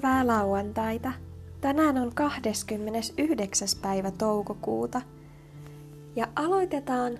Hyvää 0.00 0.26
lauantaita. 0.26 1.12
Tänään 1.60 1.98
on 1.98 2.14
29. 2.14 3.68
päivä 3.82 4.10
toukokuuta 4.10 5.02
ja 6.16 6.28
aloitetaan 6.36 7.18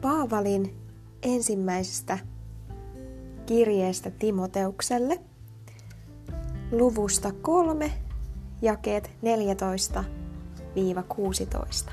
Paavalin 0.00 0.74
ensimmäisestä 1.22 2.18
kirjeestä 3.46 4.10
Timoteukselle 4.10 5.20
luvusta 6.72 7.32
3, 7.42 7.92
jakeet 8.62 9.10
14-16. 11.88 11.90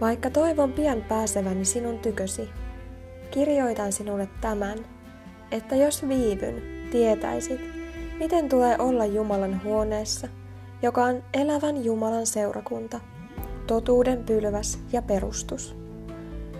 Vaikka 0.00 0.30
toivon 0.30 0.72
pian 0.72 1.02
pääseväni 1.08 1.64
sinun 1.64 1.98
tykösi, 1.98 2.48
kirjoitan 3.30 3.92
sinulle 3.92 4.28
tämän, 4.40 4.78
että 5.50 5.76
jos 5.76 6.08
viivyn, 6.08 6.77
tietäisit, 6.90 7.60
miten 8.18 8.48
tulee 8.48 8.76
olla 8.78 9.06
Jumalan 9.06 9.60
huoneessa, 9.64 10.28
joka 10.82 11.04
on 11.04 11.22
elävän 11.34 11.84
Jumalan 11.84 12.26
seurakunta, 12.26 13.00
totuuden 13.66 14.24
pylväs 14.24 14.78
ja 14.92 15.02
perustus. 15.02 15.76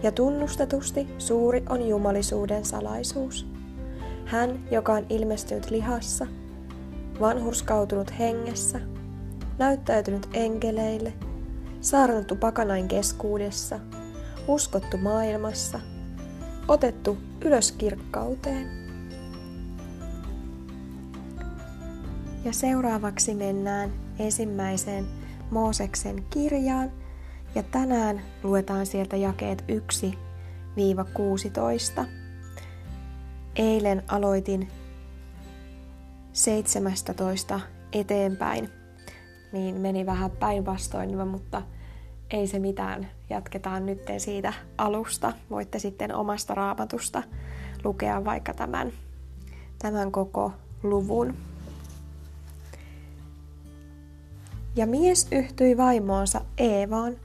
Ja 0.03 0.13
tunnustetusti 0.13 1.09
suuri 1.19 1.63
on 1.69 1.89
jumalisuuden 1.89 2.65
salaisuus. 2.65 3.47
Hän, 4.25 4.61
joka 4.71 4.93
on 4.93 5.07
ilmestynyt 5.09 5.71
lihassa, 5.71 6.27
vanhurskautunut 7.21 8.19
hengessä, 8.19 8.81
näyttäytynyt 9.59 10.29
enkeleille, 10.35 11.13
saarnattu 11.81 12.37
pakanain 12.37 12.89
keskuudessa, 12.89 13.79
uskottu 14.49 14.97
maailmassa, 14.99 15.81
otettu 16.69 17.19
ylös 17.45 17.73
kirkkauteen. 17.73 18.88
Ja 22.49 22.55
seuraavaksi 22.55 23.35
mennään 23.35 23.93
ensimmäiseen 24.19 25.07
Mooseksen 25.51 26.25
kirjaan 26.31 26.91
ja 27.55 27.63
tänään 27.63 28.23
luetaan 28.43 28.87
sieltä 28.87 29.17
jakeet 29.17 29.65
1-16. 32.03 32.05
Eilen 33.57 34.03
aloitin 34.09 34.69
17 36.33 37.61
eteenpäin, 37.93 38.71
niin 39.53 39.75
meni 39.75 40.07
vähän 40.07 40.31
päinvastoin, 40.31 41.29
mutta 41.29 41.63
ei 42.31 42.47
se 42.47 42.59
mitään. 42.59 43.09
Jatketaan 43.31 43.87
nyt 43.87 44.01
siitä 44.19 44.53
alusta. 44.79 45.33
Voitte 45.51 45.79
sitten 45.79 46.15
omasta 46.15 46.55
raamatusta 46.55 47.23
lukea 47.85 48.25
vaikka 48.25 48.55
tämän, 48.55 48.93
tämän 49.79 50.13
koko 50.13 50.53
luvun. 50.83 51.48
Ja 54.77 54.87
mies 54.87 55.27
yhtyi 55.33 55.77
vaimoonsa 55.77 56.41
Eevaan, 56.59 57.17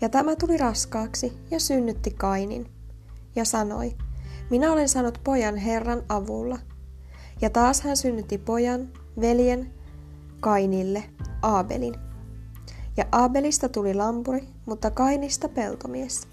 ja 0.00 0.08
tämä 0.08 0.36
tuli 0.36 0.56
raskaaksi 0.56 1.32
ja 1.50 1.60
synnytti 1.60 2.10
Kainin, 2.10 2.70
ja 3.36 3.44
sanoi, 3.44 3.96
minä 4.50 4.72
olen 4.72 4.88
saanut 4.88 5.20
pojan 5.24 5.56
Herran 5.56 6.02
avulla. 6.08 6.58
Ja 7.40 7.50
taas 7.50 7.80
hän 7.80 7.96
synnytti 7.96 8.38
pojan, 8.38 8.88
veljen, 9.20 9.74
Kainille, 10.40 11.04
Aabelin. 11.42 11.94
Ja 12.96 13.04
Aabelista 13.12 13.68
tuli 13.68 13.94
lampuri, 13.94 14.48
mutta 14.66 14.90
Kainista 14.90 15.48
peltomies. 15.48 16.28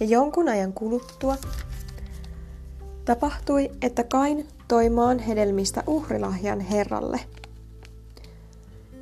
Ja 0.00 0.06
jonkun 0.06 0.48
ajan 0.48 0.72
kuluttua 0.72 1.36
tapahtui, 3.04 3.70
että 3.82 4.04
Kain 4.04 4.48
toi 4.68 4.90
maan 4.90 5.18
hedelmistä 5.18 5.82
uhrilahjan 5.86 6.60
Herralle– 6.60 7.20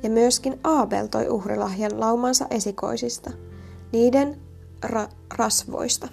ja 0.03 0.09
myöskin 0.09 0.59
Aabel 0.63 1.07
toi 1.07 1.29
uhrilahjan 1.29 1.99
laumansa 1.99 2.47
esikoisista, 2.49 3.31
niiden 3.91 4.41
ra- 4.85 5.11
rasvoista. 5.37 6.07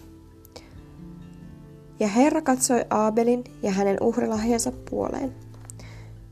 Ja 2.01 2.09
Herra 2.09 2.41
katsoi 2.41 2.85
Aabelin 2.91 3.45
ja 3.63 3.71
hänen 3.71 3.97
uhrilahjansa 4.01 4.73
puoleen. 4.91 5.35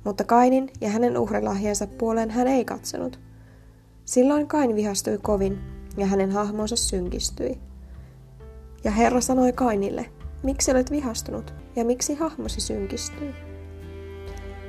Mutta 0.04 0.24
Kainin 0.24 0.70
ja 0.80 0.88
hänen 0.88 1.18
uhrilahjansa 1.18 1.86
puoleen 1.86 2.30
hän 2.30 2.48
ei 2.48 2.64
katsonut. 2.64 3.20
Silloin 4.04 4.46
Kain 4.46 4.74
vihastui 4.74 5.18
kovin 5.22 5.58
ja 5.96 6.06
hänen 6.06 6.30
hahmonsa 6.30 6.76
synkistyi. 6.76 7.58
Ja 8.84 8.90
Herra 8.90 9.20
sanoi 9.20 9.52
Kainille, 9.52 10.06
miksi 10.42 10.70
olet 10.70 10.90
vihastunut 10.90 11.54
ja 11.76 11.84
miksi 11.84 12.14
hahmosi 12.14 12.60
synkistyi? 12.60 13.47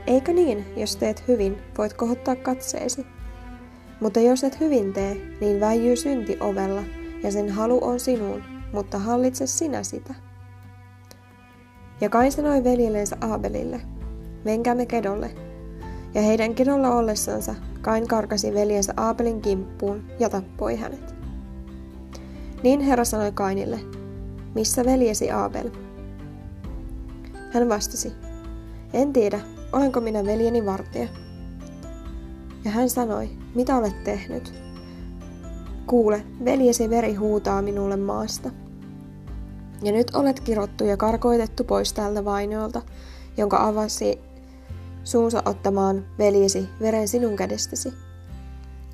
Eikö 0.07 0.33
niin, 0.33 0.65
jos 0.75 0.95
teet 0.95 1.27
hyvin, 1.27 1.57
voit 1.77 1.93
kohottaa 1.93 2.35
katseesi? 2.35 3.05
Mutta 3.99 4.19
jos 4.19 4.43
et 4.43 4.59
hyvin 4.59 4.93
tee, 4.93 5.17
niin 5.41 5.59
väijyy 5.59 5.95
synti 5.95 6.37
ovella, 6.39 6.83
ja 7.23 7.31
sen 7.31 7.49
halu 7.49 7.79
on 7.81 7.99
sinuun, 7.99 8.43
mutta 8.73 8.97
hallitse 8.97 9.47
sinä 9.47 9.83
sitä. 9.83 10.13
Ja 12.01 12.09
Kain 12.09 12.31
sanoi 12.31 12.63
veljellensä 12.63 13.17
Aabelille, 13.21 13.81
menkäämme 14.45 14.85
kedolle. 14.85 15.31
Ja 16.13 16.21
heidän 16.21 16.55
kedolla 16.55 16.95
ollessansa 16.95 17.55
Kain 17.81 18.07
karkasi 18.07 18.53
veljensä 18.53 18.93
Aabelin 18.97 19.41
kimppuun 19.41 20.03
ja 20.19 20.29
tappoi 20.29 20.75
hänet. 20.75 21.15
Niin 22.63 22.81
Herra 22.81 23.05
sanoi 23.05 23.31
Kainille, 23.31 23.79
missä 24.55 24.85
veljesi 24.85 25.31
Aabel? 25.31 25.69
Hän 27.51 27.69
vastasi, 27.69 28.11
en 28.93 29.13
tiedä, 29.13 29.39
olenko 29.71 30.01
minä 30.01 30.25
veljeni 30.25 30.65
vartija? 30.65 31.07
Ja 32.65 32.71
hän 32.71 32.89
sanoi, 32.89 33.29
mitä 33.55 33.75
olet 33.75 34.03
tehnyt? 34.03 34.53
Kuule, 35.87 36.23
veljesi 36.45 36.89
veri 36.89 37.15
huutaa 37.15 37.61
minulle 37.61 37.97
maasta. 37.97 38.49
Ja 39.83 39.91
nyt 39.91 40.15
olet 40.15 40.39
kirottu 40.39 40.83
ja 40.83 40.97
karkoitettu 40.97 41.63
pois 41.63 41.93
tältä 41.93 42.25
vainiolta, 42.25 42.81
jonka 43.37 43.67
avasi 43.67 44.19
suunsa 45.03 45.43
ottamaan 45.45 46.05
veljesi 46.17 46.69
veren 46.81 47.07
sinun 47.07 47.35
kädestäsi. 47.35 47.93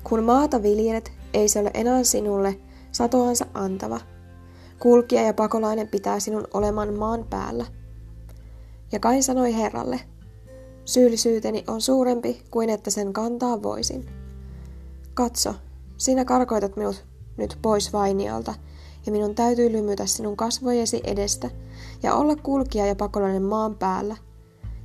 Kun 0.04 0.24
maata 0.24 0.62
viljelet, 0.62 1.12
ei 1.34 1.48
se 1.48 1.58
ole 1.58 1.70
enää 1.74 2.04
sinulle 2.04 2.60
satoansa 2.92 3.46
antava. 3.54 4.00
Kulkija 4.78 5.22
ja 5.22 5.34
pakolainen 5.34 5.88
pitää 5.88 6.20
sinun 6.20 6.48
oleman 6.54 6.94
maan 6.94 7.24
päällä. 7.30 7.66
Ja 8.92 9.00
Kai 9.00 9.22
sanoi 9.22 9.56
Herralle, 9.56 10.00
Syyllisyyteni 10.86 11.64
on 11.66 11.80
suurempi 11.80 12.42
kuin 12.50 12.70
että 12.70 12.90
sen 12.90 13.12
kantaa 13.12 13.62
voisin. 13.62 14.06
Katso, 15.14 15.54
sinä 15.96 16.24
karkoitat 16.24 16.76
minut 16.76 17.04
nyt 17.36 17.58
pois 17.62 17.92
vainialta, 17.92 18.54
ja 19.06 19.12
minun 19.12 19.34
täytyy 19.34 19.72
lymytä 19.72 20.06
sinun 20.06 20.36
kasvojesi 20.36 21.00
edestä 21.04 21.50
ja 22.02 22.14
olla 22.14 22.36
kulkija 22.36 22.86
ja 22.86 22.96
pakolainen 22.96 23.42
maan 23.42 23.74
päällä. 23.74 24.16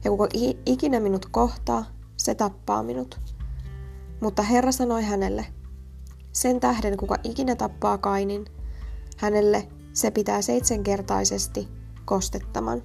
Ja 0.03 0.12
kuka 0.12 0.28
ikinä 0.66 1.00
minut 1.00 1.25
kohtaa, 1.25 1.85
se 2.18 2.35
tappaa 2.35 2.83
minut. 2.83 3.19
Mutta 4.22 4.44
Herra 4.44 4.72
sanoi 4.72 5.03
hänelle, 5.03 5.45
sen 6.31 6.59
tähden 6.59 6.97
kuka 6.97 7.16
ikinä 7.23 7.56
tappaa 7.56 7.97
Kainin, 7.97 8.45
hänelle 9.18 9.68
se 9.94 10.12
pitää 10.12 10.41
seitsemänkertaisesti 10.41 11.68
kostettaman. 12.06 12.83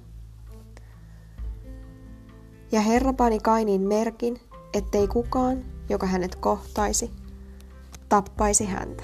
Ja 2.71 2.81
Herra 2.81 3.13
pani 3.13 3.39
Kainin 3.39 3.81
merkin, 3.81 4.39
ettei 4.73 5.07
kukaan, 5.07 5.65
joka 5.89 6.07
hänet 6.07 6.35
kohtaisi, 6.35 7.11
tappaisi 8.09 8.65
häntä. 8.65 9.03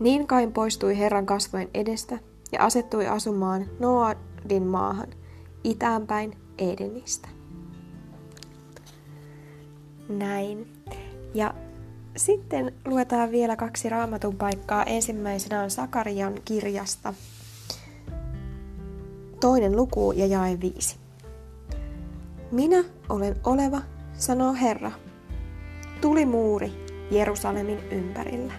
Niin 0.00 0.26
Kain 0.26 0.52
poistui 0.52 0.98
Herran 0.98 1.26
kasvojen 1.26 1.70
edestä 1.74 2.18
ja 2.52 2.64
asettui 2.64 3.06
asumaan 3.06 3.66
Noadin 3.78 4.66
maahan, 4.66 5.08
itäänpäin 5.64 6.36
Edenistä. 6.58 7.28
Näin. 10.08 10.72
Ja 11.34 11.54
sitten 12.16 12.74
luetaan 12.84 13.30
vielä 13.30 13.56
kaksi 13.56 13.88
raamatun 13.88 14.36
paikkaa. 14.36 14.84
Ensimmäisenä 14.84 15.62
on 15.62 15.70
Sakarian 15.70 16.34
kirjasta 16.44 17.14
toinen 19.40 19.76
luku 19.76 20.12
ja 20.12 20.26
jae 20.26 20.60
viisi. 20.60 20.96
Minä 22.50 22.84
olen 23.08 23.36
oleva, 23.44 23.82
sanoo 24.12 24.52
Herra. 24.52 24.92
Tuli 26.00 26.26
muuri 26.26 26.72
Jerusalemin 27.10 27.78
ympärillä. 27.90 28.52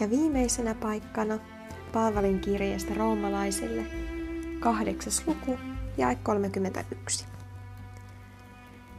Ja 0.00 0.10
viimeisenä 0.10 0.74
paikkana 0.74 1.38
Paavalin 1.92 2.40
kirjeestä 2.40 2.94
roomalaisille, 2.94 3.86
kahdeksas 4.60 5.22
luku, 5.26 5.58
jae 5.98 6.14
31. 6.14 7.26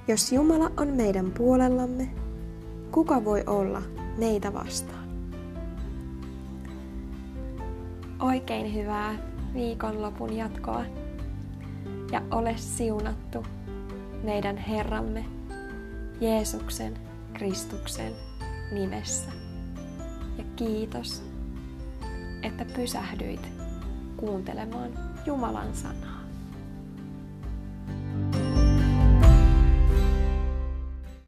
Jos 0.08 0.32
Jumala 0.32 0.72
on 0.78 0.88
meidän 0.88 1.32
puolellamme, 1.32 2.10
kuka 2.92 3.26
voi 3.26 3.44
olla 3.48 3.82
meitä 4.18 4.54
vastaan? 4.54 5.04
Oikein 8.20 8.74
hyvää 8.74 9.33
viikonlopun 9.54 10.38
jatkoa 10.38 10.86
ja 12.12 12.22
ole 12.32 12.58
siunattu 12.58 13.46
meidän 14.24 14.58
Herramme 14.58 15.26
Jeesuksen 16.22 16.94
Kristuksen 17.34 18.14
nimessä. 18.72 19.32
Ja 20.38 20.44
kiitos, 20.56 21.24
että 22.44 22.66
pysähdyit 22.66 23.50
kuuntelemaan 24.18 24.92
Jumalan 25.26 25.76
sanaa. 25.76 26.13